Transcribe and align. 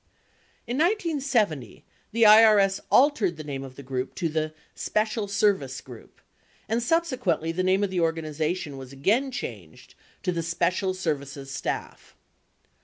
62 0.65 0.71
In 0.71 0.77
1970, 0.79 1.85
the 2.11 2.23
IRS 2.23 2.79
altered 2.89 3.37
the 3.37 3.43
name 3.43 3.63
of 3.63 3.75
the 3.75 3.83
group 3.83 4.15
to 4.15 4.29
the 4.29 4.51
Special 4.73 5.27
Service 5.27 5.79
Group, 5.79 6.21
and 6.67 6.81
subsequently 6.81 7.51
the 7.51 7.61
name 7.61 7.83
of 7.83 7.91
the 7.91 7.99
organization 7.99 8.77
was 8.77 8.91
again 8.91 9.29
changed 9.29 9.93
to 10.23 10.31
the 10.31 10.41
Special 10.41 10.95
Service 10.95 11.51
Staff. 11.51 12.15